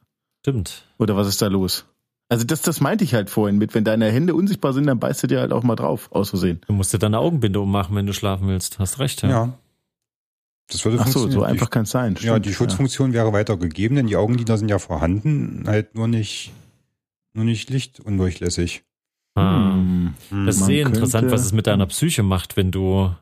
[0.41, 0.86] stimmt.
[0.99, 1.86] oder was ist da los?
[2.29, 5.23] Also das das meinte ich halt vorhin mit, wenn deine Hände unsichtbar sind, dann beißt
[5.23, 6.62] du dir halt auch mal drauf aus Versehen.
[6.67, 8.79] Du musst dir dann eine Augenbinde ummachen, wenn du schlafen willst.
[8.79, 9.29] Hast recht, ja.
[9.29, 9.53] Ja.
[10.67, 12.15] Das würde Ach so, so einfach kann es sein.
[12.15, 15.95] Die, ja, Stimmt, die Schutzfunktion wäre weiter gegeben, denn die Augenlider sind ja vorhanden, halt
[15.95, 16.53] nur nicht,
[17.34, 18.86] nur nicht lichtundurchlässig.
[19.36, 19.74] Ah.
[19.76, 20.13] Hm.
[20.46, 23.13] Das ist sehr interessant, könnte- was es mit deiner Psyche macht, wenn du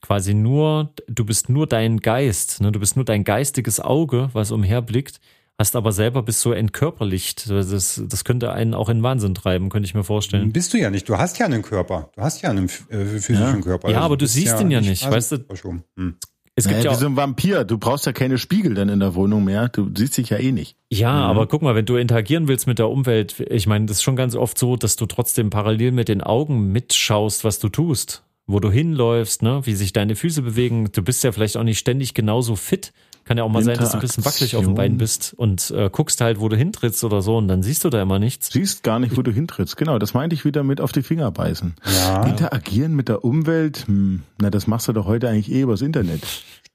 [0.00, 2.72] quasi nur, du bist nur dein Geist, ne?
[2.72, 5.20] du bist nur dein geistiges Auge, was umherblickt,
[5.58, 7.48] hast aber selber bist so entkörperlicht.
[7.50, 10.52] Das, das könnte einen auch in Wahnsinn treiben, könnte ich mir vorstellen.
[10.52, 11.08] Bist du ja nicht.
[11.08, 12.10] Du hast ja einen Körper.
[12.14, 13.56] Du hast ja einen äh, physischen Ja.
[13.60, 13.90] Körper.
[13.90, 15.80] Ja, aber du siehst ihn ja nicht, quasi weißt du?
[15.96, 16.16] Hm.
[16.58, 17.64] Es gibt Naja, ja wie so ein Vampir.
[17.64, 19.68] Du brauchst ja keine Spiegel dann in der Wohnung mehr.
[19.68, 20.76] Du siehst dich ja eh nicht.
[20.90, 21.22] Ja, Mhm.
[21.30, 24.16] aber guck mal, wenn du interagieren willst mit der Umwelt, ich meine, das ist schon
[24.16, 28.58] ganz oft so, dass du trotzdem parallel mit den Augen mitschaust, was du tust, wo
[28.58, 30.88] du hinläufst, ne, wie sich deine Füße bewegen.
[30.92, 32.94] Du bist ja vielleicht auch nicht ständig genauso fit.
[33.26, 35.72] Kann ja auch mal sein, dass du ein bisschen wackelig auf dem Bein bist und
[35.72, 38.52] äh, guckst halt, wo du hintrittst oder so und dann siehst du da immer nichts.
[38.52, 39.76] Siehst gar nicht, wo du hintrittst.
[39.76, 41.74] Genau, das meinte ich wieder mit auf die Finger beißen.
[41.84, 45.80] Ja, Interagieren mit der Umwelt, hm, na, das machst du doch heute eigentlich eh übers
[45.80, 46.22] Internet.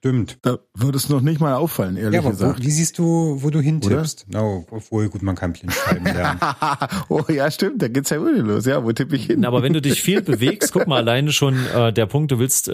[0.02, 0.40] Stimmt.
[0.42, 2.64] Da würde es noch nicht mal auffallen, ehrlich Ja, aber wo, gesagt.
[2.66, 4.26] wie siehst du, wo du hintippst?
[4.30, 6.40] Na, obwohl, gut, man kann blind schreiben lernen.
[7.10, 8.66] oh ja, stimmt, da geht's ja wirklich los.
[8.66, 9.46] Ja, wo tippe ich hin?
[9.46, 12.68] Aber wenn du dich viel bewegst, guck mal alleine schon äh, der Punkt, du willst
[12.68, 12.74] äh,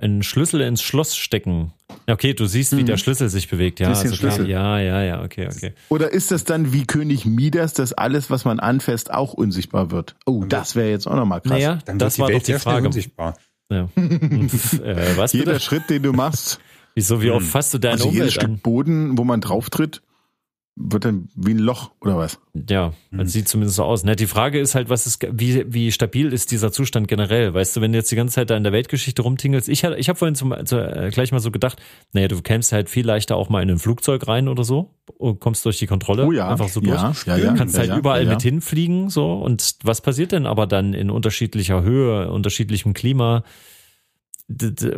[0.00, 1.72] einen Schlüssel ins Schloss stecken.
[2.06, 3.80] Okay, du siehst, wie der Schlüssel sich bewegt.
[3.80, 4.40] Ja, also klar.
[4.42, 5.72] Ja, ja, ja, okay, okay.
[5.88, 10.14] Oder ist das dann wie König Midas, dass alles, was man anfasst, auch unsichtbar wird?
[10.24, 11.50] Oh, das wäre jetzt auch nochmal krass.
[11.50, 12.86] Naja, Dann das wird war die doch Welt die sehr schnell Frage.
[12.86, 13.34] unsichtbar.
[13.70, 13.88] Ja.
[13.96, 15.60] Äh, was Jeder bitte?
[15.60, 16.60] Schritt, den du machst,
[16.94, 18.50] Wieso, wie oft fasst du deine also jedes Umwelt an?
[18.50, 20.02] Stück Boden, wo man drauf tritt,
[20.76, 22.38] wird dann wie ein Loch oder was?
[22.68, 24.02] Ja, das sieht zumindest so aus.
[24.04, 24.16] Ne?
[24.16, 27.52] Die Frage ist halt, was ist, wie, wie stabil ist dieser Zustand generell?
[27.52, 29.96] Weißt du, wenn du jetzt die ganze Zeit da in der Weltgeschichte rumtingelst, ich, hab-
[29.98, 31.80] ich habe vorhin zum, zu, äh, gleich mal so gedacht,
[32.12, 35.38] naja, du kämst halt viel leichter auch mal in ein Flugzeug rein oder so und
[35.40, 36.24] kommst durch die Kontrolle.
[36.24, 36.94] Oh ja, einfach so durch.
[36.94, 39.32] ja, ja, ja, Du kannst ja, halt ja, überall mit hinfliegen, so.
[39.34, 43.44] Und was passiert denn aber dann in unterschiedlicher Höhe, unterschiedlichem Klima?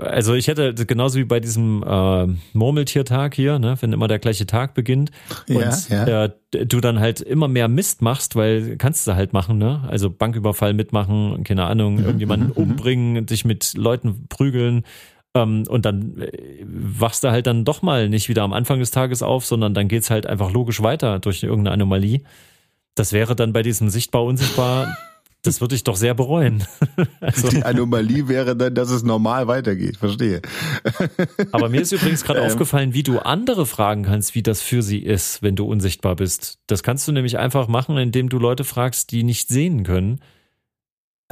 [0.00, 4.46] Also ich hätte genauso wie bei diesem äh, Murmeltiertag hier, ne, wenn immer der gleiche
[4.46, 5.10] Tag beginnt
[5.48, 6.24] und Ja, ja.
[6.24, 9.82] Äh, du dann halt immer mehr Mist machst, weil kannst du halt machen, ne?
[9.88, 14.84] Also Banküberfall mitmachen, keine Ahnung, Mhm, irgendjemanden umbringen, dich mit Leuten prügeln.
[15.34, 18.90] Ähm, und dann äh, wachst du halt dann doch mal nicht wieder am Anfang des
[18.90, 22.20] Tages auf, sondern dann geht's halt einfach logisch weiter durch irgendeine Anomalie.
[22.94, 24.94] Das wäre dann bei diesem sichtbar unsichtbar,
[25.42, 26.64] das würde ich doch sehr bereuen.
[27.20, 29.96] also, Die Anomalie wäre dann, dass es normal weitergeht.
[29.96, 30.40] Verstehe.
[31.52, 32.46] aber mir ist übrigens gerade Ähm.
[32.46, 36.58] aufgefallen, wie du andere fragen kannst, wie das für sie ist, wenn du unsichtbar bist.
[36.68, 40.20] Das kannst du nämlich einfach machen, indem du Leute fragst, die nicht sehen können.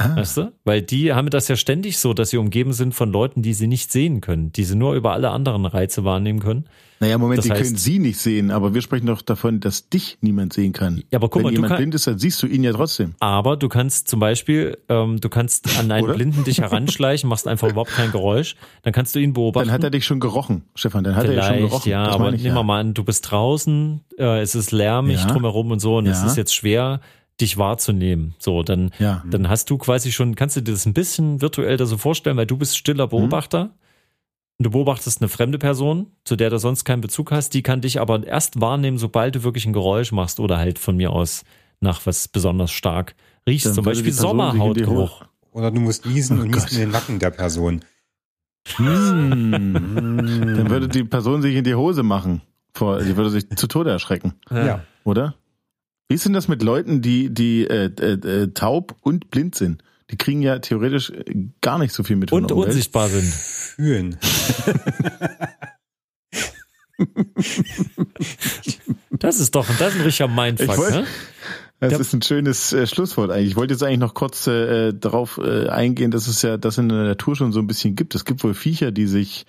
[0.03, 0.15] Ah.
[0.15, 0.51] Weißt du?
[0.63, 3.67] Weil die haben das ja ständig so, dass sie umgeben sind von Leuten, die sie
[3.67, 6.65] nicht sehen können, die sie nur über alle anderen Reize wahrnehmen können.
[6.99, 9.89] Naja, Moment, Das die heißt- können sie nicht sehen, aber wir sprechen doch davon, dass
[9.89, 11.01] dich niemand sehen kann.
[11.09, 12.71] Ja, aber guck Wenn mal, du jemand kann- blind ist, dann siehst du ihn ja
[12.73, 13.15] trotzdem.
[13.19, 16.13] Aber du kannst zum Beispiel, ähm, du kannst an einen Oder?
[16.13, 19.69] Blinden dich heranschleichen, machst einfach überhaupt kein Geräusch, dann kannst du ihn beobachten.
[19.69, 21.03] Dann hat er dich schon gerochen, Stefan.
[21.03, 21.89] Dann hat er ja schon Vielleicht, gerochen.
[21.89, 22.63] ja, Das aber ich nehmen wir ja.
[22.63, 25.25] mal an, du bist draußen, äh, es ist lärmig Ja.
[25.27, 26.27] drumherum und so und es Ja.
[26.27, 27.01] ist jetzt schwer,
[27.39, 28.35] dich wahrzunehmen.
[28.39, 29.23] So, dann, Ja.
[29.29, 32.37] dann hast du quasi schon, kannst du dir das ein bisschen virtuell da so vorstellen,
[32.37, 32.77] weil du bist Mhm.
[32.77, 33.71] stiller Beobachter.
[34.59, 37.81] Und du beobachtest eine fremde Person, zu der du sonst keinen Bezug hast, die kann
[37.81, 41.43] dich aber erst wahrnehmen, sobald du wirklich ein Geräusch machst oder halt von mir aus
[41.79, 43.15] nach was besonders stark
[43.47, 43.65] riechst.
[43.65, 45.23] Dann Zum Beispiel Sommerhautgeruch.
[45.51, 46.71] Oder du musst niesen Oh und niesen Gott.
[46.73, 47.81] in den Nacken der Person.
[48.75, 49.73] Hm.
[50.55, 52.41] Dann würde die Person sich in die Hose machen.
[52.73, 54.81] Vor, die würde sich zu Tode erschrecken, Ja.
[55.03, 55.33] oder?
[56.11, 58.11] Wie ist denn das mit Leuten, die, die äh, äh,
[58.43, 59.81] äh, taub und blind sind?
[60.09, 61.23] Die kriegen ja theoretisch äh,
[61.61, 63.23] gar nicht so viel mit von Und unsichtbar sind.
[63.33, 64.17] Fühlen.
[69.09, 71.05] Das ist doch, das ist ein richtiger Mindfuck, Ich wollt- ne?
[71.79, 73.49] Das ist ein schönes äh, Schlusswort eigentlich.
[73.51, 76.89] Ich wollte jetzt eigentlich noch kurz äh, darauf äh, eingehen, dass es ja das in
[76.89, 78.13] der Natur schon so ein bisschen gibt.
[78.13, 79.47] Es gibt wohl Viecher, die sich,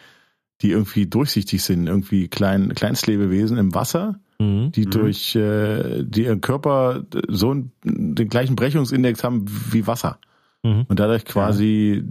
[0.62, 4.72] die irgendwie durchsichtig sind, irgendwie klein, Kleinstlebewesen im Wasser, Mhm.
[4.72, 10.18] die durch, äh, die ihren Körper so einen, den gleichen Brechungsindex haben wie Wasser
[10.64, 10.84] Mhm.
[10.88, 12.04] und dadurch quasi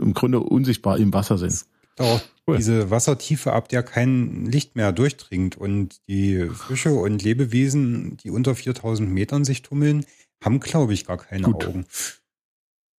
[0.00, 1.64] im Grunde unsichtbar im Wasser sind.
[1.98, 2.56] Auch Cool.
[2.58, 8.54] diese Wassertiefe, ab der kein Licht mehr durchdringt und die Fische und Lebewesen, die unter
[8.54, 10.04] 4000 Metern sich tummeln,
[10.44, 11.66] haben, glaube ich, gar keine Gut.
[11.66, 11.86] Augen.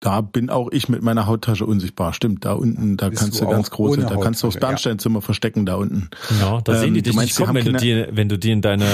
[0.02, 2.14] Da bin auch ich mit meiner Hauttasche unsichtbar.
[2.14, 4.60] Stimmt, da unten, da Bist kannst du ganz auch große, da kannst du das Hauttasche,
[4.60, 4.60] ja.
[4.68, 6.10] Bernsteinzimmer verstecken da unten.
[6.42, 8.30] Ja, da Ähm, sehen die du dich meinst, nicht die kommen, wenn du, die, wenn
[8.30, 8.86] du die in deine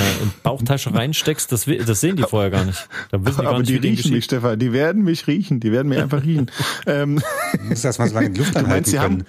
[0.44, 2.88] Bauchtasche reinsteckst, das, das sehen die vorher gar nicht.
[3.10, 4.26] Da wissen die gar Aber nicht, die riechen mich.
[4.26, 4.58] Stefan.
[4.60, 5.60] Die werden mich riechen.
[5.60, 6.50] Die werden mich einfach riechen.
[6.86, 7.22] ähm,
[7.58, 9.28] Du musst erst mal so lange in die Luft Du meinst, anhalten sie haben- können.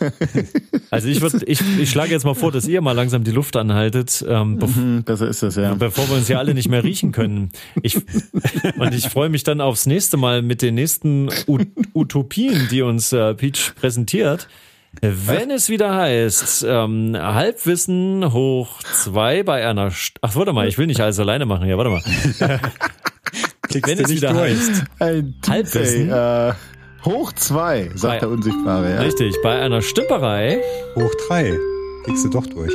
[0.90, 3.56] Also ich würde, ich, ich schlage jetzt mal vor, dass ihr mal langsam die Luft
[3.56, 5.74] anhaltet, ähm, mhm, besser ist das, ja.
[5.74, 7.50] bevor wir uns ja alle nicht mehr riechen können.
[7.82, 7.96] Ich,
[8.78, 11.58] und ich freue mich dann aufs nächste Mal mit den nächsten U
[11.92, 14.48] Utopien, die uns äh, Peach präsentiert.
[15.02, 20.78] Wenn es wieder heißt, ähm, Halbwissen hoch zwei bei einer, St ach warte mal, ich
[20.78, 22.02] will nicht alles alleine machen, ja warte mal.
[23.84, 24.52] Wenn es wieder durch.
[24.52, 26.10] heißt, Ein Halbwissen.
[26.10, 26.54] äh,
[27.06, 28.90] hoch zwei, sagt Bei- der Unsichtbare.
[28.90, 29.00] Ja.
[29.00, 30.60] richtig, bei einer Stümperei
[30.96, 31.56] Hoch drei.
[32.04, 32.72] Klickst du doch durch.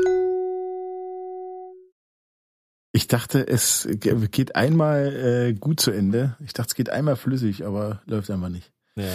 [2.93, 6.35] Ich dachte, es ge- geht einmal äh, gut zu Ende.
[6.43, 8.71] Ich dachte, es geht einmal flüssig, aber läuft einfach nicht.
[8.95, 9.05] Ja.